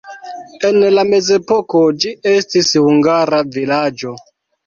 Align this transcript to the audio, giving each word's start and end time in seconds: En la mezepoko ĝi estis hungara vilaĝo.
En 0.69 0.77
la 0.93 1.01
mezepoko 1.09 1.81
ĝi 2.05 2.13
estis 2.31 2.71
hungara 2.85 3.43
vilaĝo. 3.59 4.15